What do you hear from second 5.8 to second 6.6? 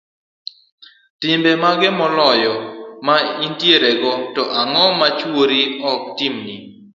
ok timni?